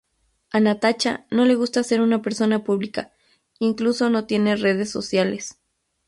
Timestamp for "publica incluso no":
2.63-4.25